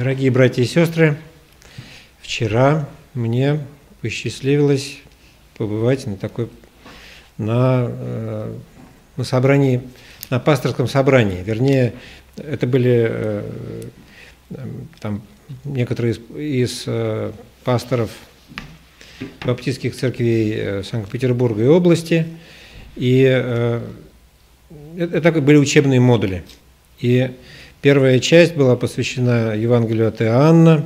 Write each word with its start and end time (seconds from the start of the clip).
Дорогие 0.00 0.30
братья 0.30 0.62
и 0.62 0.64
сестры, 0.64 1.18
вчера 2.22 2.88
мне 3.12 3.60
посчастливилось 4.00 4.96
побывать 5.58 6.06
на 6.06 6.16
такой 6.16 6.48
на, 7.36 7.86
э, 7.86 8.54
на 9.18 9.24
собрании, 9.24 9.82
на 10.30 10.40
пасторском 10.40 10.88
собрании. 10.88 11.42
Вернее, 11.42 11.92
это 12.38 12.66
были 12.66 13.08
э, 13.10 13.50
там 15.00 15.20
некоторые 15.64 16.14
из, 16.14 16.20
из 16.34 16.84
э, 16.86 17.32
пасторов 17.64 18.10
баптистских 19.44 19.94
церквей 19.94 20.82
Санкт-Петербурга 20.82 21.62
и 21.62 21.66
области. 21.66 22.26
И 22.96 23.20
это 24.96 25.32
были 25.42 25.58
учебные 25.58 26.00
модули. 26.00 26.42
И 27.00 27.32
первая 27.82 28.18
часть 28.18 28.54
была 28.54 28.76
посвящена 28.76 29.54
Евангелию 29.54 30.08
от 30.08 30.22
Иоанна, 30.22 30.84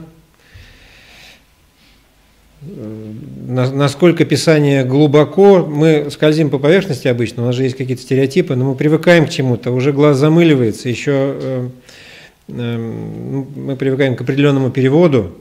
насколько 2.67 4.25
Писание 4.25 4.85
глубоко, 4.85 5.65
мы 5.65 6.09
скользим 6.11 6.51
по 6.51 6.59
поверхности 6.59 7.09
обычно, 7.09 7.43
у 7.43 7.47
нас 7.47 7.57
же 7.57 7.65
есть 7.65 7.77
какие-то 7.77 8.03
стереотипы, 8.03 8.55
но 8.55 8.65
мы 8.65 8.75
привыкаем 8.75 9.27
к 9.27 9.31
чему-то, 9.31 9.71
уже 9.71 9.93
глаз 9.93 10.17
замыливается, 10.17 10.89
еще 10.89 11.13
э, 11.13 11.69
э, 12.49 12.77
мы 12.79 13.77
привыкаем 13.77 14.17
к 14.17 14.23
определенному 14.23 14.71
переводу. 14.71 15.37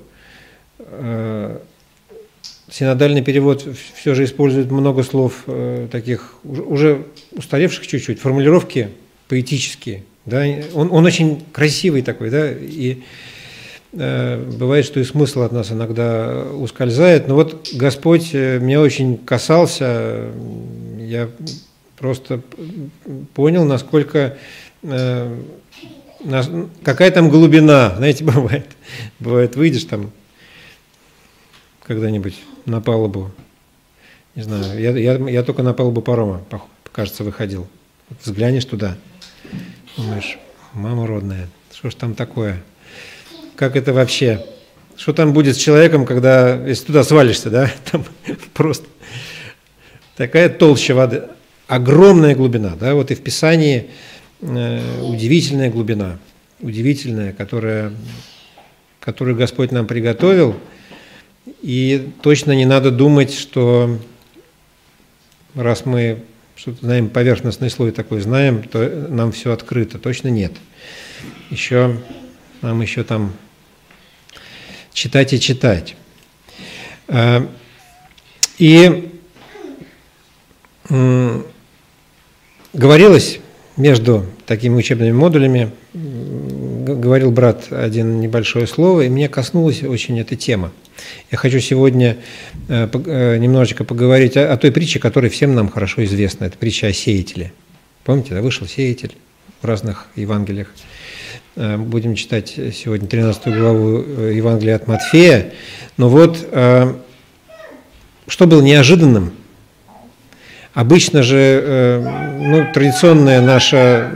Э, 0.79 1.59
синодальный 2.69 3.21
перевод 3.21 3.65
все 3.95 4.15
же 4.15 4.25
использует 4.25 4.71
много 4.71 5.03
слов 5.03 5.45
таких 5.91 6.35
уже 6.43 7.03
устаревших 7.31 7.85
чуть-чуть, 7.85 8.19
формулировки 8.19 8.89
поэтические. 9.27 10.03
Да? 10.25 10.45
Он, 10.73 10.91
он 10.91 11.05
очень 11.05 11.43
красивый 11.51 12.01
такой, 12.01 12.29
да, 12.29 12.51
и 12.51 13.03
Э, 13.95 14.43
бывает, 14.57 14.85
что 14.85 14.99
и 14.99 15.03
смысл 15.03 15.41
от 15.41 15.51
нас 15.51 15.71
иногда 15.71 16.45
ускользает. 16.53 17.27
Но 17.27 17.35
вот 17.35 17.69
Господь 17.73 18.31
э, 18.33 18.57
меня 18.59 18.81
очень 18.81 19.17
касался, 19.17 20.31
я 20.97 21.29
просто 21.97 22.41
понял, 23.35 23.65
насколько 23.65 24.37
э, 24.81 25.41
какая 26.83 27.11
там 27.11 27.29
глубина, 27.29 27.93
знаете, 27.97 28.23
бывает. 28.23 28.65
Бывает, 29.19 29.55
выйдешь 29.55 29.83
там 29.83 30.11
когда-нибудь 31.83 32.35
на 32.65 32.81
палубу, 32.81 33.29
не 34.35 34.41
знаю, 34.41 34.81
я, 34.81 34.91
я, 34.91 35.17
я 35.29 35.43
только 35.43 35.61
на 35.63 35.73
палубу 35.73 36.01
парома, 36.01 36.41
кажется, 36.91 37.23
выходил. 37.23 37.67
Взглянешь 38.23 38.65
туда, 38.65 38.97
думаешь, 39.97 40.37
мама 40.73 41.07
родная, 41.07 41.47
что 41.71 41.89
ж 41.89 41.95
там 41.95 42.15
такое– 42.15 42.61
как 43.55 43.75
это 43.75 43.93
вообще, 43.93 44.45
что 44.97 45.13
там 45.13 45.33
будет 45.33 45.55
с 45.55 45.59
человеком, 45.59 46.05
когда, 46.05 46.55
если 46.67 46.85
туда 46.85 47.03
свалишься, 47.03 47.49
да, 47.49 47.71
там 47.91 48.03
просто 48.53 48.87
такая 50.15 50.49
толща 50.49 50.93
воды, 50.93 51.23
огромная 51.67 52.35
глубина, 52.35 52.75
да, 52.79 52.93
вот 52.93 53.11
и 53.11 53.15
в 53.15 53.21
Писании 53.21 53.89
э, 54.41 55.01
удивительная 55.01 55.69
глубина, 55.69 56.19
удивительная, 56.59 57.33
которая, 57.33 57.93
которую 58.99 59.37
Господь 59.37 59.71
нам 59.71 59.87
приготовил, 59.87 60.55
и 61.61 62.09
точно 62.21 62.53
не 62.53 62.65
надо 62.65 62.91
думать, 62.91 63.33
что 63.33 63.97
раз 65.55 65.85
мы 65.85 66.23
что-то 66.55 66.85
знаем, 66.85 67.09
поверхностный 67.09 67.69
слой 67.69 67.91
такой 67.91 68.21
знаем, 68.21 68.63
то 68.63 69.07
нам 69.09 69.31
все 69.31 69.51
открыто. 69.51 69.99
Точно 69.99 70.27
нет. 70.27 70.53
Еще 71.49 71.97
нам 72.61 72.81
еще 72.81 73.03
там 73.03 73.33
читать 74.93 75.33
и 75.33 75.39
читать. 75.39 75.95
Э, 77.07 77.45
и 78.57 79.09
говорилось 82.73 83.39
между 83.77 84.25
такими 84.45 84.75
учебными 84.75 85.11
модулями, 85.11 85.71
говорил 85.93 87.31
брат 87.31 87.71
один 87.71 88.19
небольшое 88.19 88.67
слово, 88.67 89.01
и 89.01 89.09
мне 89.09 89.29
коснулась 89.29 89.83
очень 89.83 90.19
эта 90.19 90.35
тема. 90.35 90.71
Я 91.31 91.37
хочу 91.37 91.59
сегодня 91.59 92.17
э, 92.67 92.87
э, 92.91 93.37
немножечко 93.37 93.83
поговорить 93.83 94.37
о 94.37 94.55
той 94.57 94.71
притче, 94.71 94.99
которая 94.99 95.31
всем 95.31 95.55
нам 95.55 95.69
хорошо 95.69 96.03
известна. 96.03 96.45
Это 96.45 96.57
притча 96.57 96.87
о 96.87 96.93
сеятеле. 96.93 97.51
Помните, 98.03 98.35
да, 98.35 98.41
вышел 98.41 98.67
сеятель 98.67 99.13
в 99.61 99.65
разных 99.65 100.07
Евангелиях. 100.15 100.67
Э, 101.55 101.77
будем 101.77 102.15
читать 102.15 102.49
сегодня 102.73 103.07
13 103.07 103.47
главу 103.47 103.97
Евангелия 104.29 104.75
от 104.75 104.87
Матфея. 104.87 105.53
Но 105.97 106.09
вот 106.09 106.37
что 108.27 108.47
было 108.47 108.61
неожиданным? 108.61 109.33
Обычно 110.73 111.21
же 111.21 112.01
ну, 112.39 112.73
традиционное, 112.73 113.41
наше, 113.41 114.11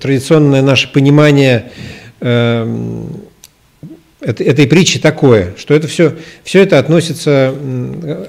традиционное 0.00 0.60
наше 0.60 0.92
понимание 0.92 1.70
этой 4.24 4.66
притчи 4.66 4.98
такое, 4.98 5.54
что 5.56 5.74
это 5.74 5.86
все, 5.86 6.16
все 6.42 6.62
это 6.62 6.78
относится, 6.78 7.54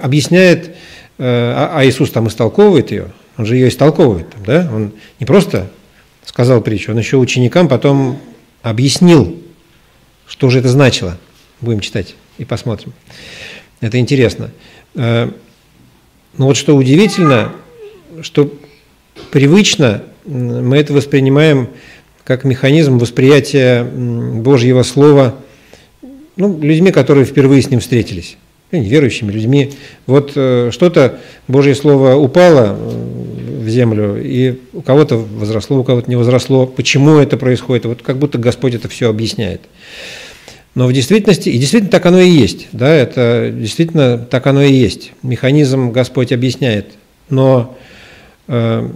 объясняет, 0.01 0.75
а, 1.17 1.72
а 1.73 1.85
Иисус 1.85 2.11
там 2.11 2.28
истолковывает 2.28 2.91
ее, 2.91 3.11
он 3.38 3.45
же 3.45 3.56
ее 3.56 3.69
истолковывает, 3.69 4.28
да? 4.45 4.69
он 4.73 4.91
не 5.19 5.25
просто 5.25 5.69
сказал 6.25 6.61
притчу, 6.61 6.91
он 6.91 6.97
еще 6.97 7.17
ученикам 7.17 7.67
потом 7.67 8.19
объяснил, 8.61 9.41
что 10.28 10.50
же 10.50 10.59
это 10.59 10.69
значило. 10.69 11.17
Будем 11.61 11.79
читать 11.79 12.16
и 12.38 12.45
посмотрим. 12.45 12.94
Это 13.79 13.97
интересно. 13.97 14.51
Э, 14.95 15.29
но 16.38 16.47
вот 16.47 16.57
что 16.57 16.75
удивительно, 16.75 17.53
что 18.22 18.51
привычно 19.31 20.03
мы 20.25 20.77
это 20.77 20.94
воспринимаем 20.94 21.69
как 22.23 22.44
механизм 22.44 22.97
восприятия 22.97 23.83
Божьего 23.83 24.83
Слова 24.83 25.35
ну, 26.38 26.59
людьми, 26.59 26.91
которые 26.91 27.25
впервые 27.25 27.62
с 27.62 27.69
ним 27.69 27.79
встретились, 27.79 28.38
верующими 28.72 29.31
людьми. 29.31 29.72
Вот 30.06 30.34
э, 30.35 30.69
что-то 30.72 31.19
Божье 31.47 31.75
Слово 31.75 32.16
упало 32.16 32.78
в 33.66 33.69
землю, 33.69 34.22
и 34.22 34.59
у 34.74 34.81
кого-то 34.81 35.18
возросло, 35.18 35.79
у 35.79 35.84
кого-то 35.84 36.09
не 36.09 36.16
возросло. 36.16 36.66
Почему 36.66 37.18
это 37.18 37.38
происходит? 37.38 37.85
Вот 37.85 38.01
как 38.01 38.18
будто 38.18 38.38
Господь 38.38 38.75
это 38.75 38.88
все 38.88 39.09
объясняет. 39.09 39.62
Но 40.75 40.88
в 40.88 40.94
действительности, 40.94 41.50
и 41.50 41.57
действительно 41.57 41.90
так 41.90 42.06
оно 42.06 42.19
и 42.19 42.29
есть, 42.29 42.68
да, 42.74 42.94
это 42.94 43.50
действительно 43.53 44.18
так 44.18 44.45
оно 44.45 44.62
и 44.62 44.74
есть. 44.74 45.13
Механизм 45.24 45.91
Господь 45.91 46.34
объясняет. 46.34 46.88
Но 47.29 47.78
э, 48.47 48.90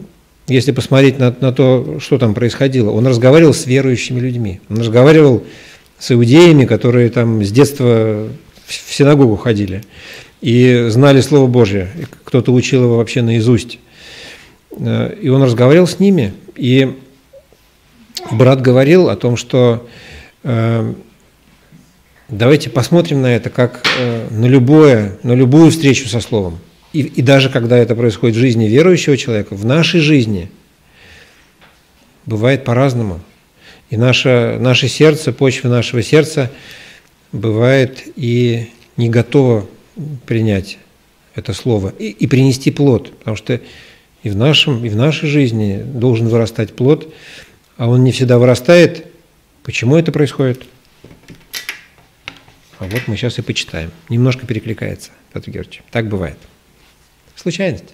если 0.47 0.71
посмотреть 0.71 1.19
на, 1.19 1.33
на 1.39 1.53
то, 1.53 1.99
что 2.01 2.17
там 2.17 2.33
происходило, 2.33 2.91
он 2.91 3.07
разговаривал 3.07 3.53
с 3.53 3.65
верующими 3.65 4.19
людьми, 4.19 4.59
он 4.69 4.79
разговаривал 4.79 5.37
с 5.39 5.68
иудеями, 6.09 6.65
которые 6.65 7.09
там 7.09 7.43
с 7.43 7.51
детства 7.51 8.29
в 8.65 8.93
синагогу 8.93 9.35
ходили 9.35 9.83
и 10.41 10.85
знали 10.89 11.21
Слово 11.21 11.47
Божье, 11.47 11.89
кто-то 12.23 12.53
учил 12.53 12.83
его 12.83 12.97
вообще 12.97 13.21
наизусть. 13.21 13.79
Э, 14.71 15.13
и 15.21 15.29
он 15.29 15.43
разговаривал 15.43 15.87
с 15.87 15.99
ними, 15.99 16.33
и 16.55 16.95
брат 18.31 18.61
говорил 18.61 19.09
о 19.09 19.15
том, 19.15 19.35
что 19.35 19.87
э, 20.43 20.93
давайте 22.29 22.69
посмотрим 22.69 23.21
на 23.21 23.35
это 23.35 23.49
как 23.49 23.85
э, 23.99 24.27
на, 24.29 24.45
любое, 24.45 25.17
на 25.23 25.33
любую 25.33 25.71
встречу 25.71 26.07
со 26.07 26.21
Словом. 26.21 26.59
И, 26.93 27.01
и 27.01 27.21
даже 27.21 27.49
когда 27.49 27.77
это 27.77 27.95
происходит 27.95 28.35
в 28.35 28.39
жизни 28.39 28.65
верующего 28.65 29.17
человека, 29.17 29.55
в 29.55 29.65
нашей 29.65 29.99
жизни 29.99 30.49
бывает 32.25 32.63
по-разному. 32.63 33.19
И 33.89 33.97
наше, 33.97 34.57
наше 34.59 34.87
сердце, 34.87 35.31
почва 35.31 35.67
нашего 35.69 36.03
сердца 36.03 36.51
бывает 37.31 38.03
и 38.15 38.69
не 38.97 39.09
готово 39.09 39.67
принять 40.25 40.77
это 41.35 41.53
слово 41.53 41.93
и, 41.97 42.09
и 42.09 42.27
принести 42.27 42.71
плод, 42.71 43.17
потому 43.17 43.37
что 43.37 43.59
и 44.23 44.29
в, 44.29 44.35
нашем, 44.35 44.85
и 44.85 44.89
в 44.89 44.95
нашей 44.95 45.29
жизни 45.29 45.81
должен 45.83 46.27
вырастать 46.27 46.75
плод, 46.75 47.13
а 47.77 47.87
он 47.87 48.03
не 48.03 48.11
всегда 48.11 48.37
вырастает. 48.37 49.05
Почему 49.63 49.95
это 49.95 50.11
происходит? 50.11 50.65
А 52.79 52.85
вот 52.85 53.07
мы 53.07 53.15
сейчас 53.15 53.39
и 53.39 53.41
почитаем. 53.41 53.91
Немножко 54.09 54.45
перекликается, 54.45 55.11
Петр 55.33 55.51
Георгиевич. 55.51 55.83
Так 55.91 56.07
бывает. 56.09 56.37
Случайность. 57.35 57.93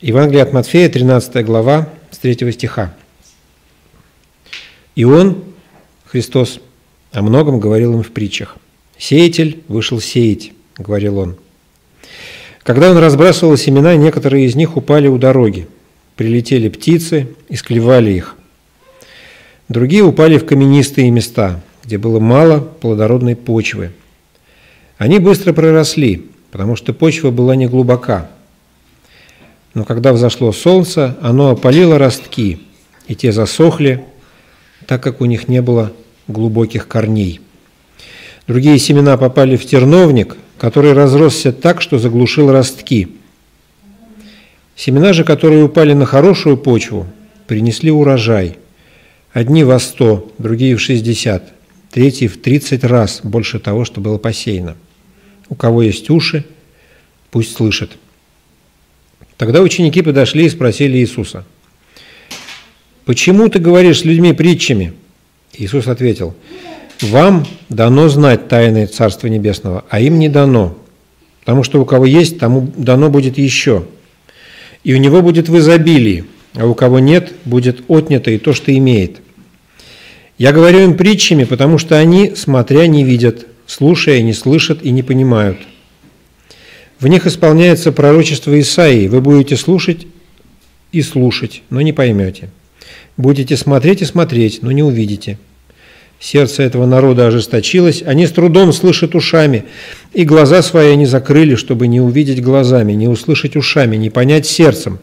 Евангелие 0.00 0.42
от 0.42 0.52
Матфея, 0.52 0.90
13 0.90 1.42
глава, 1.46 1.88
с 2.10 2.18
3 2.18 2.52
стиха. 2.52 2.94
И 4.94 5.04
он, 5.04 5.42
Христос, 6.04 6.60
о 7.12 7.22
многом 7.22 7.60
говорил 7.60 7.94
им 7.94 8.02
в 8.02 8.10
притчах. 8.10 8.56
«Сеятель 8.98 9.62
вышел 9.68 10.00
сеять»,— 10.00 10.52
говорил 10.76 11.18
он. 11.18 11.36
Когда 12.62 12.90
он 12.90 12.98
разбрасывал 12.98 13.56
семена, 13.56 13.96
некоторые 13.96 14.44
из 14.44 14.54
них 14.54 14.76
упали 14.76 15.08
у 15.08 15.16
дороги. 15.16 15.66
Прилетели 16.14 16.68
птицы 16.68 17.28
и 17.48 17.56
склевали 17.56 18.10
их. 18.10 18.36
Другие 19.68 20.02
упали 20.02 20.36
в 20.36 20.44
каменистые 20.44 21.10
места, 21.10 21.62
где 21.84 21.96
было 21.96 22.20
мало 22.20 22.60
плодородной 22.60 23.34
почвы. 23.34 23.92
Они 24.98 25.18
быстро 25.18 25.54
проросли, 25.54 26.26
потому 26.50 26.76
что 26.76 26.92
почва 26.92 27.30
была 27.30 27.56
не 27.56 27.66
глубока. 27.66 28.30
Но 29.76 29.84
когда 29.84 30.14
взошло 30.14 30.52
солнце, 30.52 31.18
оно 31.20 31.50
опалило 31.50 31.98
ростки, 31.98 32.62
и 33.08 33.14
те 33.14 33.30
засохли, 33.30 34.06
так 34.86 35.02
как 35.02 35.20
у 35.20 35.26
них 35.26 35.48
не 35.48 35.60
было 35.60 35.92
глубоких 36.28 36.88
корней. 36.88 37.42
Другие 38.46 38.78
семена 38.78 39.18
попали 39.18 39.54
в 39.58 39.66
терновник, 39.66 40.38
который 40.56 40.94
разросся 40.94 41.52
так, 41.52 41.82
что 41.82 41.98
заглушил 41.98 42.50
ростки. 42.50 43.08
Семена 44.76 45.12
же, 45.12 45.24
которые 45.24 45.64
упали 45.64 45.92
на 45.92 46.06
хорошую 46.06 46.56
почву, 46.56 47.06
принесли 47.46 47.90
урожай. 47.90 48.56
Одни 49.34 49.62
во 49.62 49.78
сто, 49.78 50.32
другие 50.38 50.76
в 50.76 50.80
шестьдесят, 50.80 51.52
третьи 51.90 52.28
в 52.28 52.40
тридцать 52.40 52.82
раз 52.82 53.20
больше 53.22 53.58
того, 53.58 53.84
что 53.84 54.00
было 54.00 54.16
посеяно. 54.16 54.74
У 55.50 55.54
кого 55.54 55.82
есть 55.82 56.08
уши, 56.08 56.46
пусть 57.30 57.54
слышит. 57.54 57.90
Тогда 59.36 59.60
ученики 59.60 60.02
подошли 60.02 60.46
и 60.46 60.50
спросили 60.50 60.98
Иисуса, 60.98 61.44
«Почему 63.04 63.48
ты 63.48 63.58
говоришь 63.58 64.00
с 64.00 64.04
людьми 64.04 64.32
притчами?» 64.32 64.94
Иисус 65.54 65.86
ответил, 65.86 66.34
«Вам 67.02 67.46
дано 67.68 68.08
знать 68.08 68.48
тайны 68.48 68.86
Царства 68.86 69.26
Небесного, 69.26 69.84
а 69.90 70.00
им 70.00 70.18
не 70.18 70.28
дано, 70.28 70.76
потому 71.40 71.62
что 71.62 71.80
у 71.80 71.84
кого 71.84 72.06
есть, 72.06 72.38
тому 72.38 72.72
дано 72.76 73.10
будет 73.10 73.36
еще, 73.36 73.84
и 74.82 74.94
у 74.94 74.96
него 74.96 75.20
будет 75.20 75.48
в 75.48 75.58
изобилии, 75.58 76.24
а 76.54 76.66
у 76.66 76.74
кого 76.74 76.98
нет, 76.98 77.32
будет 77.44 77.82
отнято 77.88 78.30
и 78.30 78.38
то, 78.38 78.54
что 78.54 78.76
имеет. 78.76 79.20
Я 80.38 80.52
говорю 80.52 80.80
им 80.80 80.96
притчами, 80.96 81.44
потому 81.44 81.78
что 81.78 81.98
они, 81.98 82.34
смотря, 82.34 82.86
не 82.86 83.04
видят, 83.04 83.46
слушая, 83.66 84.22
не 84.22 84.32
слышат 84.32 84.82
и 84.82 84.90
не 84.90 85.02
понимают. 85.02 85.58
В 86.98 87.06
них 87.08 87.26
исполняется 87.26 87.92
пророчество 87.92 88.58
Исаии. 88.58 89.08
Вы 89.08 89.20
будете 89.20 89.56
слушать 89.56 90.06
и 90.92 91.02
слушать, 91.02 91.62
но 91.68 91.80
не 91.82 91.92
поймете. 91.92 92.50
Будете 93.16 93.56
смотреть 93.56 94.02
и 94.02 94.06
смотреть, 94.06 94.62
но 94.62 94.72
не 94.72 94.82
увидите. 94.82 95.38
Сердце 96.18 96.62
этого 96.62 96.86
народа 96.86 97.26
ожесточилось, 97.26 98.02
они 98.02 98.26
с 98.26 98.32
трудом 98.32 98.72
слышат 98.72 99.14
ушами, 99.14 99.64
и 100.14 100.24
глаза 100.24 100.62
свои 100.62 100.92
они 100.92 101.04
закрыли, 101.04 101.56
чтобы 101.56 101.88
не 101.88 102.00
увидеть 102.00 102.42
глазами, 102.42 102.92
не 102.92 103.06
услышать 103.06 103.54
ушами, 103.54 103.96
не 103.96 104.08
понять 104.08 104.46
сердцем, 104.46 104.98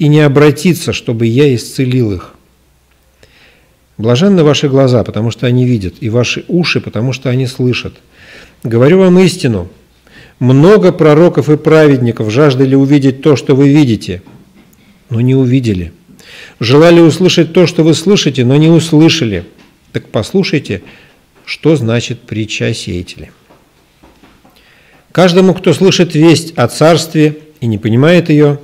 и 0.00 0.08
не 0.08 0.20
обратиться, 0.20 0.92
чтобы 0.92 1.26
я 1.26 1.54
исцелил 1.54 2.12
их. 2.12 2.34
Блаженны 3.96 4.42
ваши 4.42 4.68
глаза, 4.68 5.04
потому 5.04 5.30
что 5.30 5.46
они 5.46 5.66
видят, 5.66 5.94
и 6.00 6.08
ваши 6.08 6.44
уши, 6.48 6.80
потому 6.80 7.12
что 7.12 7.30
они 7.30 7.46
слышат. 7.46 7.94
Говорю 8.64 8.98
вам 8.98 9.18
истину. 9.20 9.68
Много 10.40 10.90
пророков 10.90 11.48
и 11.48 11.56
праведников 11.56 12.30
жаждали 12.30 12.74
увидеть 12.74 13.22
то, 13.22 13.36
что 13.36 13.54
вы 13.54 13.68
видите, 13.68 14.22
но 15.08 15.20
не 15.20 15.36
увидели. 15.36 15.92
Желали 16.58 17.00
услышать 17.00 17.52
то, 17.52 17.66
что 17.66 17.84
вы 17.84 17.94
слышите, 17.94 18.44
но 18.44 18.56
не 18.56 18.68
услышали. 18.68 19.44
Так 19.92 20.08
послушайте, 20.08 20.82
что 21.44 21.76
значит 21.76 22.22
притча 22.22 22.66
о 22.66 22.74
сеятеле. 22.74 23.30
Каждому, 25.12 25.54
кто 25.54 25.72
слышит 25.72 26.14
весть 26.14 26.52
о 26.56 26.66
царстве 26.66 27.38
и 27.60 27.66
не 27.66 27.78
понимает 27.78 28.30
ее, 28.30 28.58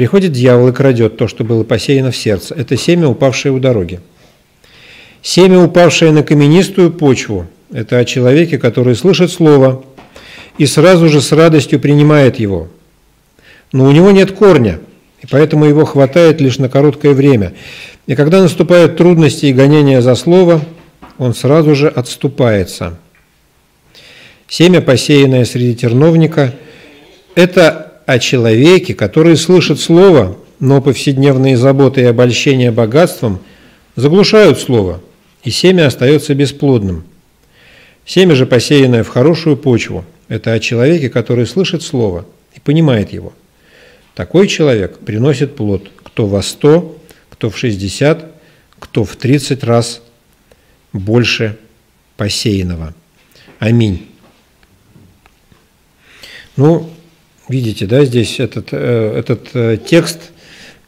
Приходит 0.00 0.32
дьявол 0.32 0.68
и 0.68 0.72
крадет 0.72 1.16
то, 1.16 1.28
что 1.28 1.44
было 1.44 1.64
посеяно 1.64 2.10
в 2.10 2.16
сердце. 2.16 2.54
Это 2.54 2.76
семя, 2.76 3.08
упавшее 3.08 3.52
у 3.52 3.58
дороги. 3.58 4.00
Семя, 5.20 5.62
упавшее 5.62 6.12
на 6.12 6.22
каменистую 6.22 6.92
почву, 6.92 7.46
это 7.72 7.98
о 7.98 8.04
человеке, 8.04 8.58
который 8.58 8.94
слышит 8.94 9.30
слово 9.30 9.84
и 10.60 10.66
сразу 10.66 11.08
же 11.08 11.22
с 11.22 11.32
радостью 11.32 11.80
принимает 11.80 12.38
его. 12.38 12.68
Но 13.72 13.86
у 13.86 13.92
него 13.92 14.10
нет 14.10 14.32
корня, 14.32 14.78
и 15.22 15.26
поэтому 15.26 15.64
его 15.64 15.86
хватает 15.86 16.38
лишь 16.42 16.58
на 16.58 16.68
короткое 16.68 17.14
время. 17.14 17.54
И 18.06 18.14
когда 18.14 18.42
наступают 18.42 18.98
трудности 18.98 19.46
и 19.46 19.54
гонения 19.54 20.02
за 20.02 20.14
слово, 20.14 20.60
он 21.16 21.32
сразу 21.32 21.74
же 21.74 21.88
отступается. 21.88 22.98
Семя, 24.48 24.82
посеянное 24.82 25.46
среди 25.46 25.74
терновника, 25.74 26.52
это 27.34 28.02
о 28.04 28.18
человеке, 28.18 28.92
который 28.92 29.38
слышит 29.38 29.80
слово, 29.80 30.36
но 30.58 30.82
повседневные 30.82 31.56
заботы 31.56 32.02
и 32.02 32.04
обольщения 32.04 32.70
богатством 32.70 33.40
заглушают 33.96 34.60
слово, 34.60 35.00
и 35.42 35.50
семя 35.50 35.86
остается 35.86 36.34
бесплодным. 36.34 37.04
Семя 38.04 38.34
же, 38.34 38.44
посеянное 38.44 39.04
в 39.04 39.08
хорошую 39.08 39.56
почву, 39.56 40.04
это 40.30 40.54
о 40.54 40.60
человеке, 40.60 41.10
который 41.10 41.46
слышит 41.46 41.82
слово 41.82 42.24
и 42.54 42.60
понимает 42.60 43.12
его. 43.12 43.34
Такой 44.14 44.48
человек 44.48 44.98
приносит 45.00 45.56
плод, 45.56 45.90
кто 46.02 46.26
во 46.26 46.40
сто, 46.40 46.98
кто 47.28 47.50
в 47.50 47.58
шестьдесят, 47.58 48.32
кто 48.78 49.04
в 49.04 49.14
тридцать 49.16 49.62
раз 49.62 50.00
больше 50.94 51.58
посеянного. 52.16 52.94
Аминь. 53.58 54.08
Ну, 56.56 56.90
Видите, 57.50 57.86
да, 57.86 58.04
здесь 58.04 58.38
этот, 58.38 58.68
э, 58.70 59.12
этот 59.18 59.48
э, 59.54 59.76
текст 59.84 60.30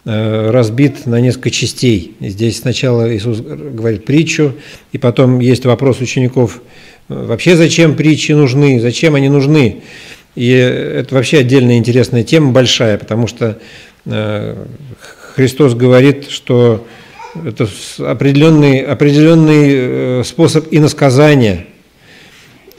э, 0.05 0.51
разбит 0.53 1.07
на 1.07 1.21
несколько 1.21 1.51
частей. 1.51 2.15
Здесь 2.21 2.61
сначала 2.61 3.13
Иисус 3.13 3.41
говорит 3.41 4.05
притчу, 4.05 4.55
и 4.93 4.99
потом 4.99 5.41
есть 5.41 5.65
вопрос 5.65 6.01
учеников, 6.01 6.63
вообще 7.09 7.57
зачем 7.57 7.95
притчи 7.97 8.33
нужны, 8.33 8.81
зачем 8.81 9.15
они 9.15 9.29
нужны. 9.29 9.83
И 10.35 10.51
это 10.51 11.15
вообще 11.15 11.39
отдельная 11.39 11.77
интересная 11.77 12.25
тема, 12.25 12.53
большая, 12.53 12.97
потому 12.97 13.27
что 13.27 13.59
Христос 15.35 15.75
говорит, 15.75 16.31
что 16.31 16.87
это 17.35 17.69
определенный, 17.99 18.81
определенный 18.81 20.25
способ 20.25 20.67
иносказания. 20.71 21.67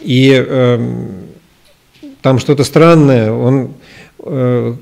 И 0.04 0.32
эм, 0.32 1.24
там 2.22 2.40
что-то 2.40 2.64
странное, 2.64 3.32
он, 3.32 3.74
э, 4.20 4.76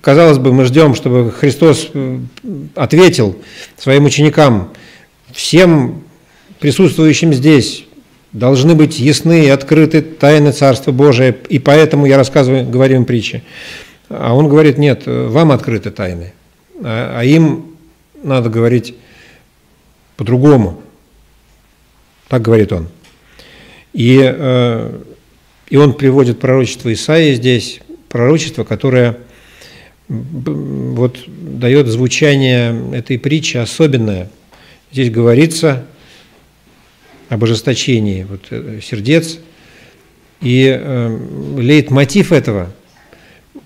казалось 0.00 0.38
бы, 0.38 0.52
мы 0.52 0.64
ждем, 0.64 0.94
чтобы 0.94 1.30
Христос 1.30 1.90
э, 1.92 2.18
ответил 2.74 3.36
своим 3.76 4.06
ученикам, 4.06 4.72
всем 5.32 6.04
присутствующим 6.58 7.34
здесь 7.34 7.84
должны 8.32 8.74
быть 8.74 8.98
ясны 8.98 9.46
и 9.46 9.48
открыты 9.48 10.02
тайны 10.02 10.52
Царства 10.52 10.92
Божия, 10.92 11.34
и 11.48 11.58
поэтому 11.58 12.06
я 12.06 12.16
рассказываю, 12.16 12.68
говорю 12.68 12.96
им 12.96 13.04
притчи. 13.04 13.42
А 14.08 14.34
он 14.34 14.48
говорит, 14.48 14.78
нет, 14.78 15.02
вам 15.06 15.52
открыты 15.52 15.90
тайны, 15.90 16.32
а, 16.82 17.18
а 17.18 17.24
им 17.24 17.76
надо 18.22 18.50
говорить 18.50 18.94
по-другому. 20.16 20.82
Так 22.28 22.42
говорит 22.42 22.72
он. 22.72 22.88
И 23.92 24.20
э, 24.22 25.00
и 25.72 25.76
он 25.76 25.94
приводит 25.94 26.38
пророчество 26.38 26.92
Исаии 26.92 27.32
здесь, 27.32 27.80
пророчество, 28.10 28.62
которое 28.62 29.16
вот 30.06 31.16
дает 31.26 31.86
звучание 31.86 32.92
этой 32.92 33.18
притчи 33.18 33.56
особенное. 33.56 34.28
Здесь 34.92 35.08
говорится 35.08 35.86
об 37.32 37.42
ожесточении 37.44 38.24
вот, 38.24 38.42
э, 38.50 38.80
сердец, 38.82 39.38
и 40.42 40.66
э, 40.78 41.18
лейтмотив 41.56 42.30
этого 42.30 42.70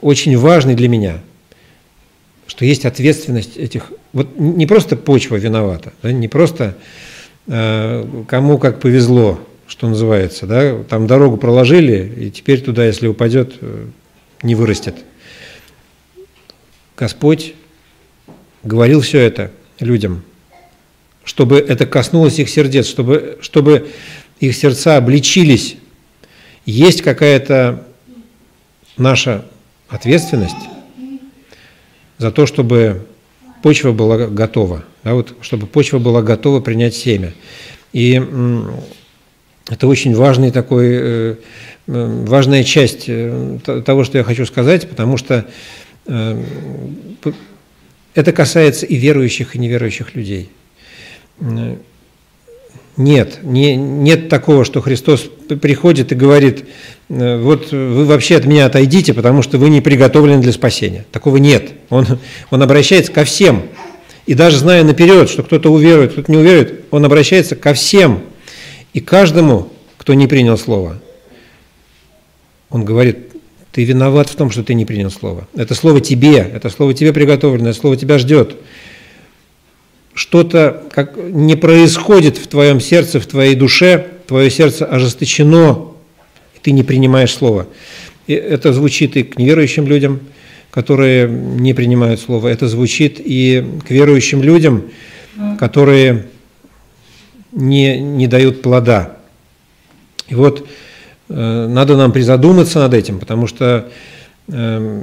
очень 0.00 0.38
важный 0.38 0.76
для 0.76 0.88
меня, 0.88 1.18
что 2.46 2.64
есть 2.64 2.85
ответственность 2.85 3.56
этих... 3.56 3.92
Вот 4.12 4.38
не 4.38 4.66
просто 4.68 4.94
почва 4.94 5.35
виновата, 5.35 5.92
да, 6.00 6.12
не 6.12 6.28
просто 6.28 6.76
э, 7.49 8.06
кому 8.28 8.58
как 8.58 8.78
повезло, 8.78 9.40
что 9.66 9.88
называется, 9.88 10.46
да, 10.46 10.85
там 10.85 11.08
дорогу 11.08 11.37
проложили, 11.37 12.26
и 12.26 12.30
теперь 12.30 12.61
туда, 12.61 12.87
если 12.87 13.08
упадет, 13.08 13.56
э, 13.61 13.87
не 14.44 14.54
вырастет. 14.54 14.94
Господь 16.96 17.54
говорил 18.62 19.00
все 19.00 19.18
это 19.18 19.50
людям, 19.80 20.23
чтобы 21.26 21.59
это 21.59 21.85
коснулось 21.85 22.38
их 22.38 22.49
сердец, 22.49 22.87
чтобы, 22.87 23.37
чтобы 23.42 23.88
их 24.38 24.56
сердца 24.56 24.97
обличились. 24.97 25.76
Есть 26.64 27.02
какая-то 27.02 27.85
наша 28.97 29.45
ответственность 29.88 30.54
за 32.16 32.30
то, 32.30 32.47
чтобы 32.47 33.06
почва 33.62 33.90
была 33.90 34.28
готова, 34.28 34.85
да, 35.02 35.14
вот, 35.14 35.37
чтобы 35.42 35.66
почва 35.66 35.99
была 35.99 36.23
готова 36.23 36.61
принять 36.61 36.95
семя. 36.95 37.35
И 37.92 38.23
это 39.68 39.88
очень 39.88 40.14
важный 40.14 40.52
такой, 40.52 40.87
э, 40.90 41.37
э, 41.88 42.25
важная 42.26 42.62
часть 42.62 43.06
э, 43.09 43.59
того, 43.85 44.04
что 44.04 44.18
я 44.18 44.25
хочу 44.25 44.47
сказать, 44.47 44.88
потому 44.88 45.16
что 45.16 45.45
это 48.14 48.33
касается 48.33 48.87
и 48.87 48.95
верующих, 48.95 49.56
и 49.56 49.59
неверующих 49.59 50.14
людей. 50.14 50.50
Нет, 52.97 53.40
не, 53.43 53.76
нет 53.76 54.31
такого, 54.31 54.64
что 54.64 54.81
Христос 54.81 55.28
приходит 55.61 56.12
и 56.12 56.14
говорит, 56.14 56.64
э, 57.11 57.38
вот 57.38 57.71
вы 57.71 58.07
вообще 58.07 58.37
от 58.37 58.47
меня 58.47 58.64
отойдите, 58.64 59.12
потому 59.12 59.43
что 59.43 59.59
вы 59.59 59.69
не 59.69 59.83
приготовлены 59.83 60.40
для 60.40 60.52
спасения. 60.52 61.05
Такого 61.12 61.37
нет. 61.37 61.73
Он, 61.90 62.07
он 62.50 62.62
обращается 62.62 63.12
ко 63.12 63.25
всем. 63.25 63.64
И 64.25 64.33
даже 64.33 64.57
зная 64.57 64.83
наперед, 64.83 65.28
что 65.28 65.43
кто-то 65.43 65.71
уверует, 65.71 66.12
кто-то 66.12 66.33
не 66.33 66.38
уверует, 66.38 66.85
он 66.90 67.05
обращается 67.05 67.55
ко 67.55 67.75
всем. 67.75 68.23
И 68.95 69.00
каждому, 69.00 69.71
кто 69.99 70.14
не 70.14 70.26
принял 70.26 70.57
Слово, 70.57 70.99
он 72.71 72.85
говорит, 72.85 73.19
ты 73.73 73.85
виноват 73.85 74.31
в 74.31 74.37
том, 74.37 74.50
что 74.50 74.62
ты 74.62 74.73
не 74.73 74.87
принял 74.87 75.11
Слово. 75.11 75.47
Это 75.55 75.75
Слово 75.75 76.00
тебе, 76.00 76.38
это 76.38 76.71
Слово 76.71 76.95
тебе 76.95 77.12
приготовлено, 77.12 77.69
это 77.69 77.78
Слово 77.78 77.99
тебя 77.99 78.16
ждет 78.16 78.57
что-то 80.16 80.82
как 80.92 81.14
не 81.16 81.56
происходит 81.56 82.38
в 82.38 82.46
твоем 82.46 82.80
сердце, 82.80 83.20
в 83.20 83.26
твоей 83.26 83.54
душе, 83.54 84.06
твое 84.26 84.50
сердце 84.50 84.87
ожесточено, 84.87 85.88
и 86.54 86.58
ты 86.61 86.73
не 86.73 86.82
принимаешь 86.82 87.35
слово. 87.35 87.68
И 88.26 88.32
это 88.32 88.73
звучит 88.73 89.16
и 89.16 89.23
к 89.25 89.38
неверующим 89.38 89.87
людям, 89.87 90.20
которые 90.70 91.28
не 91.28 91.75
принимают 91.75 92.18
слово. 92.18 92.49
Это 92.49 92.66
звучит 92.66 93.20
и 93.23 93.62
к 93.87 93.90
верующим 93.90 94.42
людям, 94.42 94.85
которые 95.58 96.26
не, 97.52 98.00
не 98.00 98.26
дают 98.26 98.62
плода. 98.62 99.18
И 100.28 100.35
вот 100.35 100.66
э, 101.28 101.66
надо 101.68 101.94
нам 101.99 102.11
призадуматься 102.11 102.78
над 102.78 102.94
этим, 102.94 103.18
потому 103.18 103.46
что 103.46 103.90
э, 104.49 105.02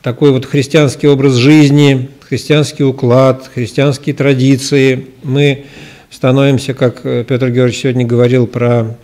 такой 0.00 0.30
вот 0.30 0.46
христианский 0.46 1.08
образ 1.08 1.34
жизни, 1.34 2.08
христианский 2.30 2.84
уклад, 2.84 3.50
христианские 3.52 4.14
традиции. 4.14 5.06
Мы 5.24 5.64
становимся, 6.10 6.74
как 6.74 7.04
э, 7.04 7.24
Петр 7.24 7.50
Георгиевич 7.50 7.82
сегодня 7.82 8.06
говорил 8.06 8.46
про, 8.46 8.96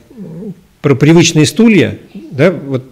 про 0.80 0.95
привычные 0.95 1.45
стулья. 1.45 1.99
Да? 2.30 2.52
Вот 2.52 2.85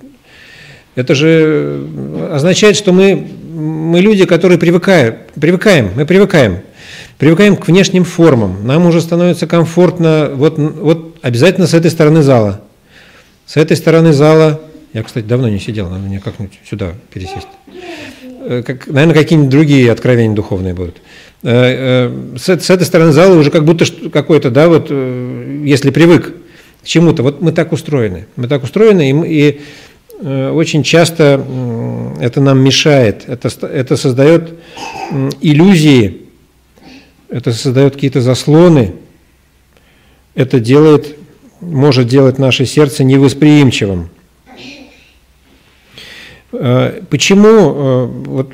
это 0.96 1.14
же 1.14 1.86
означает, 2.32 2.74
что 2.74 2.92
мы, 2.92 3.14
мы 3.54 4.00
люди, 4.00 4.24
которые 4.26 4.58
привыкаем, 4.58 5.18
привыкаем, 5.40 5.92
мы 5.94 6.04
привыкаем. 6.04 6.62
Привыкаем 7.18 7.56
к 7.56 7.68
внешним 7.68 8.02
формам. 8.02 8.66
Нам 8.66 8.86
уже 8.86 9.00
становится 9.00 9.46
комфортно, 9.46 10.32
вот, 10.34 10.58
вот 10.58 11.16
обязательно 11.22 11.68
с 11.68 11.74
этой 11.74 11.92
стороны 11.92 12.22
зала. 12.22 12.60
С 13.46 13.56
этой 13.56 13.76
стороны 13.76 14.12
зала, 14.12 14.60
я, 14.92 15.04
кстати, 15.04 15.26
давно 15.26 15.48
не 15.48 15.60
сидел, 15.60 15.88
надо 15.88 16.02
мне 16.02 16.18
как-нибудь 16.18 16.58
сюда 16.68 16.94
пересесть. 17.12 17.46
Э, 18.46 18.62
как, 18.62 18.86
наверное, 18.88 19.14
какие-нибудь 19.14 19.50
другие 19.50 19.90
откровения 19.90 20.34
духовные 20.34 20.74
будут. 20.74 20.96
Э, 21.42 22.08
э, 22.10 22.36
с, 22.36 22.48
с 22.48 22.70
этой 22.70 22.84
стороны 22.84 23.12
зала 23.12 23.34
уже 23.38 23.50
как 23.50 23.64
будто 23.64 23.86
какой-то, 24.10 24.50
да, 24.50 24.68
вот, 24.68 24.90
если 24.90 25.90
привык 25.90 26.34
к 26.82 26.86
чему-то, 26.86 27.22
вот 27.22 27.40
мы 27.40 27.52
так 27.52 27.72
устроены, 27.72 28.26
мы 28.36 28.46
так 28.46 28.62
устроены, 28.62 29.10
и, 29.10 29.40
и 29.40 29.60
очень 30.22 30.84
часто 30.84 31.44
это 32.20 32.40
нам 32.40 32.60
мешает, 32.60 33.24
это, 33.26 33.48
это 33.66 33.96
создает 33.96 34.54
иллюзии, 35.40 36.22
это 37.28 37.52
создает 37.52 37.94
какие-то 37.94 38.20
заслоны, 38.20 38.94
это 40.34 40.60
делает, 40.60 41.16
может 41.60 42.06
делать 42.06 42.38
наше 42.38 42.64
сердце 42.64 43.04
невосприимчивым. 43.04 44.08
Э, 46.56 47.02
почему, 47.10 47.48
э, 47.48 48.06
вот, 48.06 48.52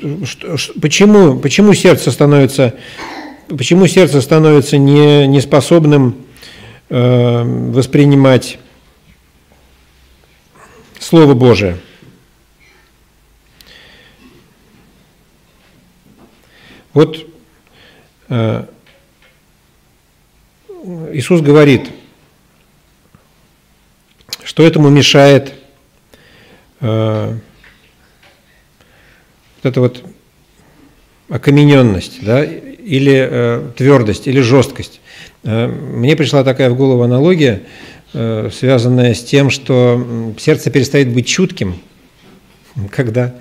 почему, 0.81 1.39
почему 1.39 1.73
сердце 1.75 2.09
становится, 2.11 2.73
почему 3.47 3.85
сердце 3.85 4.21
становится 4.21 4.77
не, 4.79 5.27
неспособным 5.27 6.25
э, 6.89 7.43
воспринимать 7.43 8.57
Слово 10.99 11.35
Божие? 11.35 11.77
Вот 16.93 17.25
Иисус 21.13 21.39
говорит, 21.41 21.89
что 24.43 24.63
этому 24.63 24.89
мешает 24.89 25.53
вот 29.61 29.69
эта 29.69 29.81
вот 29.81 30.03
окамененность, 31.29 32.19
да, 32.23 32.43
или 32.43 33.27
э, 33.29 33.69
твердость, 33.77 34.27
или 34.27 34.41
жесткость. 34.41 35.01
Э, 35.43 35.67
мне 35.67 36.15
пришла 36.15 36.43
такая 36.43 36.69
в 36.69 36.75
голову 36.75 37.03
аналогия, 37.03 37.61
э, 38.13 38.49
связанная 38.51 39.13
с 39.13 39.23
тем, 39.23 39.49
что 39.49 40.33
сердце 40.39 40.71
перестает 40.71 41.13
быть 41.13 41.27
чутким, 41.27 41.75
когда, 42.89 43.35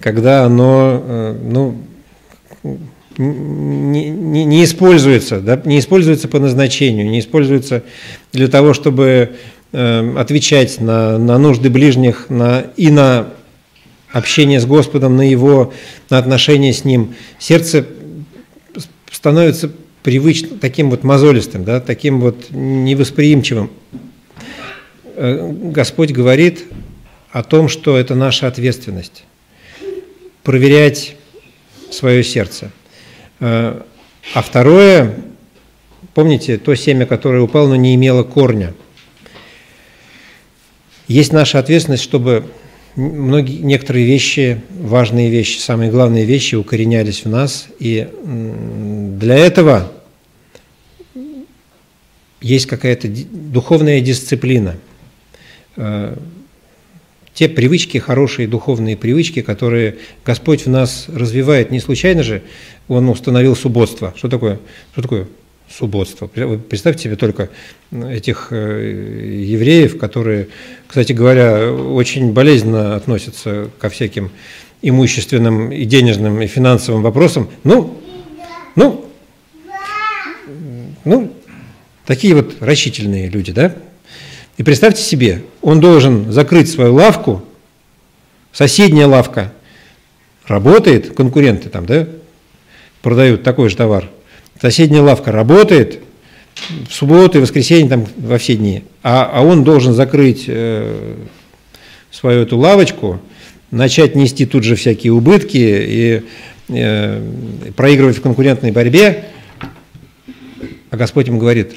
когда 0.00 0.44
оно 0.44 1.02
э, 1.04 1.38
ну, 1.42 1.82
не, 3.18 4.10
не, 4.10 4.44
не 4.44 4.64
используется, 4.64 5.40
да, 5.40 5.60
не 5.64 5.80
используется 5.80 6.28
по 6.28 6.38
назначению, 6.38 7.10
не 7.10 7.18
используется 7.18 7.82
для 8.32 8.48
того, 8.48 8.74
чтобы 8.74 9.32
э, 9.72 10.14
отвечать 10.16 10.80
на, 10.80 11.18
на 11.18 11.36
нужды 11.36 11.68
ближних 11.68 12.30
на, 12.30 12.64
и 12.76 12.90
на 12.90 13.32
общение 14.12 14.60
с 14.60 14.66
Господом, 14.66 15.16
на 15.16 15.28
Его, 15.28 15.72
на 16.10 16.18
отношения 16.18 16.72
с 16.72 16.84
Ним, 16.84 17.14
сердце 17.38 17.86
становится 19.10 19.70
привычным, 20.02 20.58
таким 20.58 20.90
вот 20.90 21.02
мозолистым, 21.02 21.64
да, 21.64 21.80
таким 21.80 22.20
вот 22.20 22.50
невосприимчивым. 22.50 23.70
Э, 25.16 25.50
Господь 25.50 26.12
говорит 26.12 26.64
о 27.30 27.42
том, 27.42 27.68
что 27.68 27.96
это 27.96 28.14
наша 28.14 28.46
ответственность– 28.46 29.24
проверять 30.42 31.16
свое 31.90 32.24
сердце. 32.24 32.70
Э, 33.40 33.82
а 34.34 34.42
второе, 34.42 35.16
помните, 36.14 36.58
то 36.58 36.74
семя, 36.74 37.06
которое 37.06 37.42
упало, 37.42 37.68
но 37.68 37.76
не 37.76 37.94
имело 37.94 38.22
корня. 38.22 38.74
Есть 41.06 41.32
наша 41.32 41.58
ответственность, 41.58 42.02
чтобы 42.02 42.46
многие, 42.96 43.58
некоторые 43.58 44.06
вещи, 44.06 44.60
важные 44.70 45.30
вещи, 45.30 45.58
самые 45.58 45.90
главные 45.90 46.24
вещи 46.24 46.54
укоренялись 46.54 47.24
в 47.24 47.28
нас, 47.28 47.68
и 47.78 48.08
для 48.22 49.36
этого 49.36 49.92
есть 52.40 52.66
какая-то 52.66 53.08
духовная 53.08 54.00
дисциплина. 54.00 54.76
Э, 55.76 56.16
те 57.34 57.48
привычки, 57.48 57.98
хорошие 57.98 58.48
духовные 58.48 58.96
привычки, 58.96 59.42
которые 59.42 59.98
Господь 60.24 60.66
в 60.66 60.68
нас 60.68 61.06
развивает, 61.08 61.70
не 61.70 61.80
случайно 61.80 62.22
же 62.22 62.42
Он 62.88 63.08
установил 63.08 63.54
субботство. 63.54 64.12
Что 64.16 64.28
такое? 64.28 64.58
Что 64.92 65.02
такое 65.02 65.28
субботство. 65.70 66.30
Вы 66.34 66.58
представьте 66.58 67.04
себе 67.04 67.16
только 67.16 67.50
этих 67.92 68.48
э, 68.50 69.42
евреев, 69.44 69.98
которые, 69.98 70.48
кстати 70.86 71.12
говоря, 71.12 71.72
очень 71.72 72.32
болезненно 72.32 72.96
относятся 72.96 73.70
ко 73.78 73.88
всяким 73.88 74.30
имущественным 74.82 75.72
и 75.72 75.84
денежным 75.84 76.40
и 76.40 76.46
финансовым 76.46 77.02
вопросам. 77.02 77.50
Ну, 77.64 78.00
ну, 78.76 79.04
ну, 81.04 81.32
такие 82.06 82.34
вот 82.34 82.56
рачительные 82.60 83.28
люди, 83.28 83.52
да? 83.52 83.74
И 84.56 84.62
представьте 84.62 85.02
себе, 85.02 85.44
он 85.60 85.80
должен 85.80 86.32
закрыть 86.32 86.70
свою 86.70 86.94
лавку, 86.94 87.44
соседняя 88.52 89.06
лавка 89.06 89.52
работает, 90.46 91.14
конкуренты 91.14 91.68
там, 91.68 91.86
да, 91.86 92.08
продают 93.02 93.42
такой 93.42 93.68
же 93.68 93.76
товар– 93.76 94.08
соседняя 94.60 95.02
лавка 95.02 95.32
работает 95.32 96.00
в 96.88 96.92
субботу 96.92 97.38
и 97.38 97.40
воскресенье, 97.40 97.88
там 97.88 98.06
во 98.16 98.38
все 98.38 98.56
дни, 98.56 98.82
а, 99.02 99.30
а 99.32 99.42
он 99.42 99.64
должен 99.64 99.94
закрыть 99.94 100.44
э, 100.48 101.16
свою 102.10 102.42
эту 102.42 102.58
лавочку, 102.58 103.20
начать 103.70 104.16
нести 104.16 104.44
тут 104.44 104.64
же 104.64 104.74
всякие 104.74 105.12
убытки 105.12 105.56
и 105.56 106.22
э, 106.68 107.30
проигрывать 107.76 108.18
в 108.18 108.22
конкурентной 108.22 108.72
борьбе, 108.72 109.26
а 110.90 110.96
Господь 110.96 111.28
ему 111.28 111.38
говорит, 111.38 111.74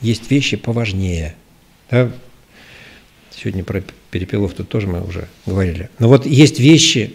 есть 0.00 0.30
вещи 0.30 0.56
поважнее. 0.56 1.34
Да? 1.90 2.10
Сегодня 3.34 3.64
про 3.64 3.82
перепелов 4.10 4.54
тут 4.54 4.68
тоже 4.68 4.86
мы 4.86 5.02
уже 5.02 5.28
говорили. 5.46 5.88
Но 5.98 6.08
вот 6.08 6.26
есть 6.26 6.60
вещи 6.60 7.14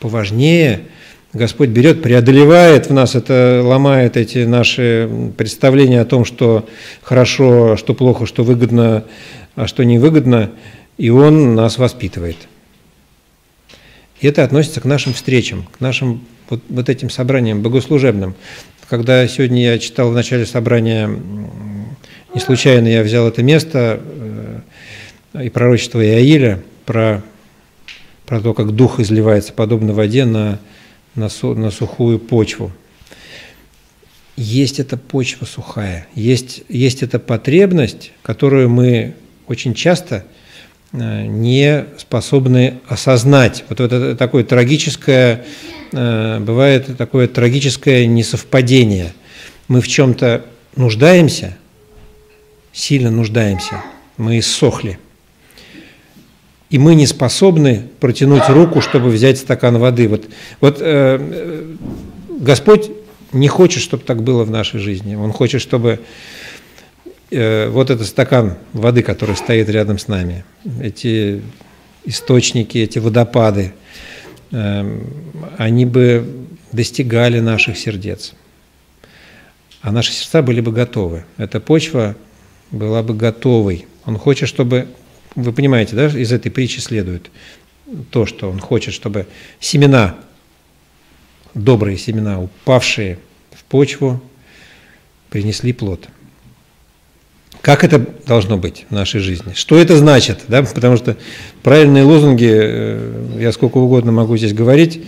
поважнее– 0.00 0.82
Господь 1.34 1.70
берет, 1.70 2.00
преодолевает 2.00 2.86
в 2.86 2.92
нас 2.92 3.16
это, 3.16 3.60
ломает 3.64 4.16
эти 4.16 4.44
наши 4.44 5.10
представления 5.36 6.00
о 6.00 6.04
том, 6.04 6.24
что 6.24 6.68
хорошо, 7.02 7.76
что 7.76 7.92
плохо, 7.92 8.24
что 8.24 8.44
выгодно, 8.44 9.04
а 9.56 9.66
что 9.66 9.84
невыгодно, 9.84 10.52
и 10.96 11.10
Он 11.10 11.56
нас 11.56 11.76
воспитывает. 11.76 12.36
И 14.20 14.28
это 14.28 14.44
относится 14.44 14.80
к 14.80 14.84
нашим 14.84 15.12
встречам, 15.12 15.64
к 15.76 15.80
нашим 15.80 16.24
вот, 16.48 16.62
вот 16.68 16.88
этим 16.88 17.10
собраниям 17.10 17.62
богослужебным. 17.62 18.36
когда 18.88 19.26
сегодня 19.26 19.60
я 19.72 19.78
читал 19.80 20.10
в 20.10 20.14
начале 20.14 20.46
собрания, 20.46 21.10
не 22.32 22.40
случайно 22.40 22.86
я 22.86 23.02
взял 23.02 23.26
это 23.26 23.42
место 23.42 24.00
и 25.42 25.48
пророчество 25.48 26.04
Иаиля 26.04 26.62
про, 26.86 27.24
про 28.24 28.40
то, 28.40 28.54
как 28.54 28.70
дух 28.70 29.00
изливается 29.00 29.52
подобно 29.52 29.94
воде 29.94 30.26
на, 30.26 30.60
на, 31.14 31.28
су, 31.28 31.54
на 31.54 31.70
сухую 31.70 32.18
почву. 32.18 32.72
Есть 34.36 34.80
эта 34.80 34.96
почва 34.96 35.44
сухая, 35.44 36.08
есть, 36.14 36.62
есть 36.68 37.02
эта 37.04 37.20
потребность, 37.20 38.10
которую 38.22 38.68
мы 38.68 39.14
очень 39.46 39.74
часто 39.74 40.24
э, 40.92 41.26
не 41.26 41.84
способны 41.98 42.80
осознать. 42.88 43.64
Вот 43.68 43.78
это 43.78 44.16
такое 44.16 44.42
трагическое, 44.42 45.44
э, 45.92 46.40
бывает 46.40 46.96
такое 46.96 47.28
трагическое 47.28 48.06
несовпадение. 48.06 49.12
Мы 49.68 49.80
в 49.80 49.86
чем-то 49.86 50.44
нуждаемся, 50.74 51.56
сильно 52.72 53.12
нуждаемся, 53.12 53.84
мы 54.16 54.40
иссохли 54.40 54.98
и 56.74 56.78
мы 56.78 56.96
не 56.96 57.06
способны 57.06 57.84
протянуть 58.00 58.48
руку, 58.48 58.80
чтобы 58.80 59.10
взять 59.10 59.38
стакан 59.38 59.78
воды. 59.78 60.08
Вот, 60.08 60.24
вот 60.60 60.78
э, 60.80 61.76
Господь 62.28 62.90
не 63.32 63.46
хочет, 63.46 63.80
чтобы 63.80 64.02
так 64.02 64.24
было 64.24 64.42
в 64.42 64.50
нашей 64.50 64.80
жизни. 64.80 65.14
Он 65.14 65.30
хочет, 65.30 65.62
чтобы 65.62 66.00
э, 67.30 67.68
вот 67.68 67.90
этот 67.90 68.08
стакан 68.08 68.56
воды, 68.72 69.04
который 69.04 69.36
стоит 69.36 69.68
рядом 69.68 70.00
с 70.00 70.08
нами, 70.08 70.44
эти 70.82 71.42
источники, 72.06 72.78
эти 72.78 72.98
водопады, 72.98 73.72
э, 74.50 75.00
они 75.56 75.86
бы 75.86 76.26
достигали 76.72 77.38
наших 77.38 77.78
сердец. 77.78 78.34
А 79.80 79.92
наши 79.92 80.10
сердца 80.10 80.42
были 80.42 80.60
бы 80.60 80.72
готовы. 80.72 81.24
Эта 81.36 81.60
почва 81.60 82.16
была 82.72 83.04
бы 83.04 83.14
готовой. 83.14 83.86
Он 84.06 84.18
хочет, 84.18 84.48
чтобы 84.48 84.88
вы 85.34 85.52
понимаете, 85.52 85.96
да, 85.96 86.06
из 86.06 86.32
этой 86.32 86.50
притчи 86.50 86.80
следует 86.80 87.30
то, 88.10 88.26
что 88.26 88.50
он 88.50 88.58
хочет, 88.58 88.94
чтобы 88.94 89.26
семена, 89.60 90.16
добрые 91.54 91.98
семена, 91.98 92.40
упавшие 92.40 93.18
в 93.52 93.64
почву, 93.64 94.22
принесли 95.30 95.72
плод. 95.72 96.08
Как 97.60 97.82
это 97.82 97.98
должно 98.26 98.58
быть 98.58 98.84
в 98.90 98.94
нашей 98.94 99.20
жизни? 99.20 99.54
Что 99.54 99.78
это 99.78 99.96
значит? 99.96 100.40
Да? 100.48 100.62
Потому 100.62 100.96
что 100.96 101.16
правильные 101.62 102.04
лозунги, 102.04 102.50
э, 102.50 103.38
я 103.40 103.52
сколько 103.52 103.78
угодно 103.78 104.12
могу 104.12 104.36
здесь 104.36 104.52
говорить, 104.52 105.02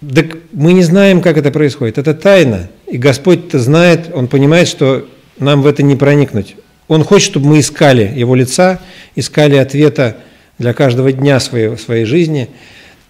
так 0.00 0.38
мы 0.52 0.74
не 0.74 0.82
знаем, 0.82 1.20
как 1.20 1.36
это 1.36 1.50
происходит. 1.50 1.98
Это 1.98 2.14
тайна. 2.14 2.70
И 2.86 2.98
Господь-то 2.98 3.58
знает, 3.58 4.10
Он 4.14 4.28
понимает, 4.28 4.68
что 4.68 5.08
нам 5.38 5.62
в 5.62 5.66
это 5.66 5.82
не 5.82 5.96
проникнуть. 5.96 6.54
Он 6.88 7.04
хочет, 7.04 7.30
чтобы 7.30 7.48
мы 7.48 7.60
искали 7.60 8.10
Его 8.16 8.34
лица, 8.34 8.80
искали 9.14 9.56
ответа 9.56 10.16
для 10.58 10.72
каждого 10.72 11.12
дня 11.12 11.38
своей, 11.38 11.76
своей 11.76 12.04
жизни, 12.06 12.48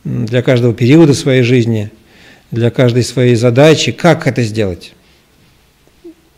для 0.05 0.43
каждого 0.43 0.75
периода 0.75 1.15
своей 1.15 1.43
жизни, 1.43 1.91
для 2.51 2.71
каждой 2.71 3.05
своей 3.05 3.37
задачи. 3.37 3.93
Как 3.93 4.27
это 4.27 4.43
сделать? 4.43 4.93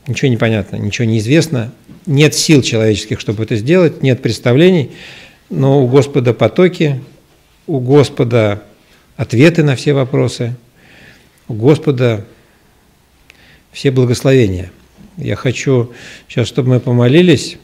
Ничего 0.07 0.29
не 0.29 0.37
понятно, 0.37 0.77
ничего 0.77 1.07
не 1.07 1.19
известно. 1.19 1.73
Нет 2.07 2.35
сил 2.35 2.63
человеческих, 2.63 3.21
чтобы 3.21 3.45
это 3.45 3.57
сделать, 3.57 4.03
нет 4.03 4.23
представлений, 4.23 4.93
но 5.49 5.83
у 5.83 5.89
Господа 5.89 6.35
потоки, 6.35 7.01
у 7.67 7.81
Господа 7.81 8.63
ответы 9.17 9.63
на 9.63 9.77
все 9.77 9.93
вопросы, 9.93 10.57
у 11.49 11.55
Господа 11.55 12.25
все 13.73 13.91
благословения– 13.91 14.71
я 15.17 15.37
хочу 15.37 15.93
сейчас, 16.29 16.49
чтобы 16.49 16.71
мы 16.71 16.81
помолились 16.81 17.59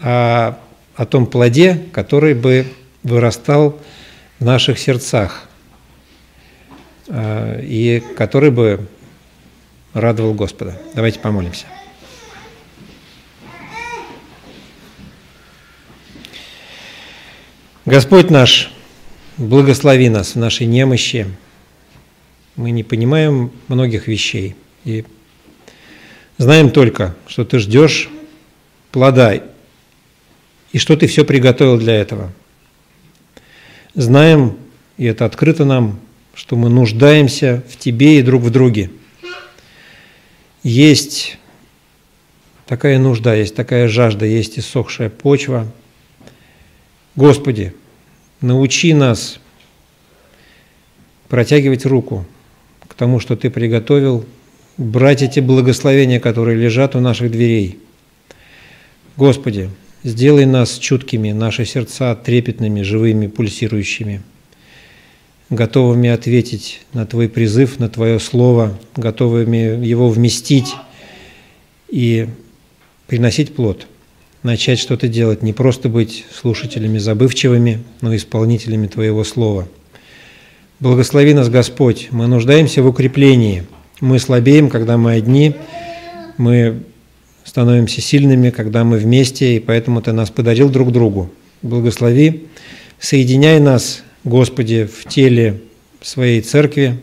о, 0.00 0.58
о 0.94 1.06
том 1.06 1.26
плоде, 1.26 1.82
который 1.92 2.34
бы 2.34 2.66
вырастал 3.02 3.80
в 4.38 4.44
наших 4.44 4.78
сердцах 4.78 5.48
э, 7.08 7.60
и 7.62 8.02
который 8.16 8.50
бы 8.50 8.86
радовал 9.92 10.34
Господа. 10.34 10.80
Давайте 10.94 11.18
помолимся. 11.20 11.66
Господь 17.86 18.30
наш, 18.30 18.72
благослови 19.38 20.08
нас 20.08 20.34
в 20.34 20.36
нашей 20.36 20.66
немощи. 20.66 21.26
Мы 22.56 22.72
не 22.72 22.82
понимаем 22.82 23.52
многих 23.68 24.08
вещей 24.08 24.56
и 24.84 25.04
Знаем 26.38 26.70
только, 26.70 27.14
что 27.26 27.44
ты 27.44 27.58
ждешь 27.58 28.10
плода 28.92 29.34
и 30.72 30.78
что 30.78 30.96
ты 30.96 31.06
все 31.06 31.24
приготовил 31.24 31.78
для 31.78 31.94
этого. 31.94 32.32
Знаем, 33.94 34.58
и 34.98 35.06
это 35.06 35.24
открыто 35.24 35.64
нам, 35.64 35.98
что 36.34 36.56
мы 36.56 36.68
нуждаемся 36.68 37.64
в 37.70 37.78
тебе 37.78 38.18
и 38.18 38.22
друг 38.22 38.42
в 38.42 38.50
друге. 38.50 38.90
Есть 40.62 41.38
такая 42.66 42.98
нужда, 42.98 43.34
есть 43.34 43.54
такая 43.54 43.88
жажда, 43.88 44.26
есть 44.26 44.58
иссохшая 44.58 45.08
почва. 45.08 45.66
Господи, 47.14 47.74
научи 48.42 48.92
нас 48.92 49.40
протягивать 51.28 51.86
руку 51.86 52.26
к 52.86 52.92
тому, 52.92 53.20
что 53.20 53.36
Ты 53.36 53.48
приготовил 53.48 54.26
брать 54.78 55.22
эти 55.22 55.40
благословения, 55.40 56.20
которые 56.20 56.56
лежат 56.56 56.96
у 56.96 57.00
наших 57.00 57.30
дверей. 57.30 57.78
Господи, 59.16 59.70
сделай 60.04 60.44
нас 60.44 60.78
чуткими, 60.78 61.32
наши 61.32 61.64
сердца 61.64 62.14
трепетными, 62.14 62.82
живыми, 62.82 63.26
пульсирующими, 63.26 64.22
готовыми 65.48 66.10
ответить 66.10 66.80
на 66.92 67.06
Твой 67.06 67.28
призыв, 67.28 67.78
на 67.78 67.88
Твое 67.88 68.20
Слово, 68.20 68.78
готовыми 68.94 69.84
его 69.84 70.10
вместить 70.10 70.74
и 71.88 72.28
приносить 73.06 73.54
плод, 73.54 73.86
начать 74.42 74.78
что-то 74.78 75.08
делать, 75.08 75.42
не 75.42 75.54
просто 75.54 75.88
быть 75.88 76.26
слушателями 76.30 76.98
забывчивыми, 76.98 77.82
но 78.02 78.14
исполнителями 78.14 78.88
Твоего 78.88 79.24
Слова. 79.24 79.66
Благослови 80.78 81.32
нас, 81.32 81.48
Господь, 81.48 82.08
мы 82.10 82.26
нуждаемся 82.26 82.82
в 82.82 82.86
укреплении– 82.86 83.64
мы 84.00 84.18
слабеем, 84.18 84.68
когда 84.68 84.96
мы 84.96 85.12
одни, 85.12 85.54
мы 86.36 86.82
становимся 87.44 88.00
сильными, 88.00 88.50
когда 88.50 88.84
мы 88.84 88.98
вместе, 88.98 89.56
и 89.56 89.60
поэтому 89.60 90.02
Ты 90.02 90.12
нас 90.12 90.30
подарил 90.30 90.68
друг 90.68 90.92
другу. 90.92 91.30
Благослови, 91.62 92.46
соединяй 93.00 93.60
нас, 93.60 94.02
Господи, 94.24 94.84
в 94.84 95.08
теле 95.08 95.60
своей 96.02 96.40
церкви. 96.40 96.98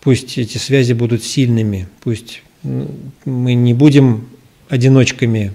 Пусть 0.00 0.36
эти 0.36 0.58
связи 0.58 0.92
будут 0.92 1.22
сильными, 1.22 1.88
пусть 2.02 2.42
мы 3.24 3.54
не 3.54 3.72
будем 3.72 4.28
одиночками, 4.68 5.52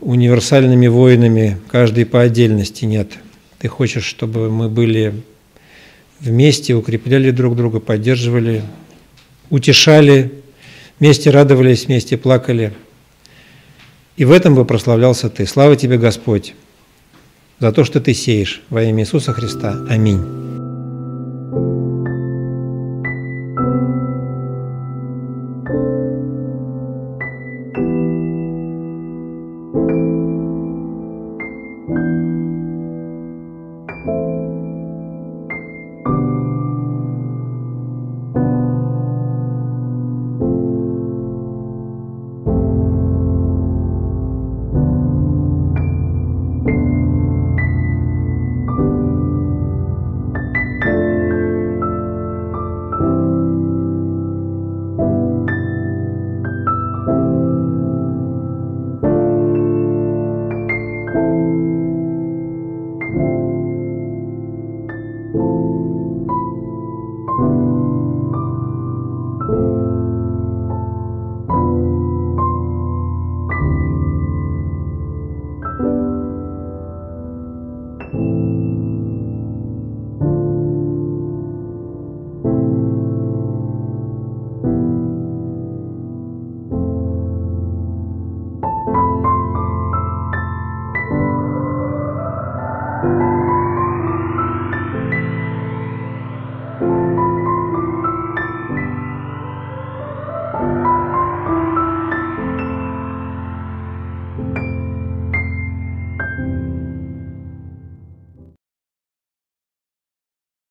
универсальными 0.00 0.86
воинами, 0.86 1.58
каждый 1.68 2.06
по 2.06 2.22
отдельности, 2.22 2.84
нет. 2.84 3.12
Ты 3.58 3.68
хочешь, 3.68 4.04
чтобы 4.04 4.50
мы 4.50 4.68
были 4.68 5.14
вместе 6.20 6.74
укрепляли 6.74 7.30
друг 7.30 7.56
друга, 7.56 7.80
поддерживали, 7.80 8.62
утешали, 9.48 10.32
вместе 10.98 11.30
радовались, 11.30 11.86
вместе 11.86 12.16
плакали. 12.16 12.72
И 14.16 14.24
в 14.24 14.32
этом 14.32 14.54
бы 14.54 14.64
прославлялся 14.64 15.30
Ты. 15.30 15.46
Слава 15.46 15.76
Тебе, 15.76 15.98
Господь, 15.98 16.54
за 17.58 17.72
то, 17.72 17.84
что 17.84 18.00
Ты 18.00 18.14
сеешь. 18.14 18.62
Во 18.70 18.82
имя 18.82 19.02
Иисуса 19.02 19.32
Христа. 19.32 19.86
Аминь. 19.88 20.39